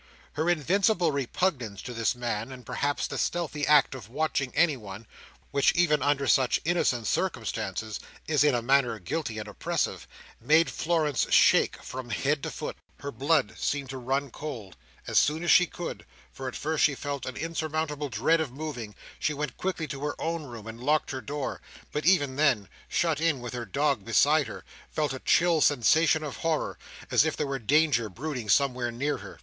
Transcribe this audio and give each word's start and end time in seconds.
Her 0.33 0.49
invincible 0.49 1.11
repugnance 1.11 1.79
to 1.83 1.93
this 1.93 2.15
man, 2.15 2.51
and 2.51 2.65
perhaps 2.65 3.05
the 3.05 3.19
stealthy 3.19 3.67
act 3.67 3.93
of 3.93 4.09
watching 4.09 4.51
anyone, 4.55 5.05
which, 5.51 5.71
even 5.75 6.01
under 6.01 6.25
such 6.25 6.59
innocent 6.65 7.05
circumstances, 7.05 7.99
is 8.25 8.43
in 8.43 8.55
a 8.55 8.63
manner 8.63 8.97
guilty 8.97 9.37
and 9.37 9.47
oppressive, 9.47 10.07
made 10.39 10.71
Florence 10.71 11.27
shake 11.31 11.83
from 11.83 12.09
head 12.09 12.41
to 12.41 12.49
foot. 12.49 12.77
Her 13.01 13.11
blood 13.11 13.53
seemed 13.59 13.91
to 13.91 13.99
run 13.99 14.31
cold. 14.31 14.75
As 15.05 15.19
soon 15.19 15.43
as 15.43 15.51
she 15.51 15.67
could—for 15.67 16.47
at 16.47 16.55
first 16.55 16.83
she 16.83 16.95
felt 16.95 17.27
an 17.27 17.37
insurmountable 17.37 18.09
dread 18.09 18.41
of 18.41 18.51
moving—she 18.51 19.33
went 19.35 19.55
quickly 19.57 19.87
to 19.89 20.01
her 20.03 20.19
own 20.19 20.45
room 20.45 20.65
and 20.65 20.81
locked 20.81 21.11
her 21.11 21.21
door; 21.21 21.61
but 21.91 22.07
even 22.07 22.37
then, 22.37 22.69
shut 22.87 23.21
in 23.21 23.39
with 23.39 23.53
her 23.53 23.67
dog 23.67 24.03
beside 24.03 24.47
her, 24.47 24.65
felt 24.89 25.13
a 25.13 25.19
chill 25.19 25.61
sensation 25.61 26.23
of 26.23 26.37
horror, 26.37 26.79
as 27.11 27.23
if 27.23 27.37
there 27.37 27.45
were 27.45 27.59
danger 27.59 28.09
brooding 28.09 28.49
somewhere 28.49 28.91
near 28.91 29.17
her. 29.17 29.39